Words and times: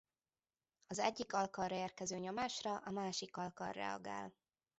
Az 0.87 0.99
egyik 0.99 1.33
alkarra 1.33 1.75
érkező 1.75 2.17
nyomásra 2.17 2.75
a 2.77 2.91
másik 2.91 3.37
alkar 3.37 3.75
reagál. 3.75 4.33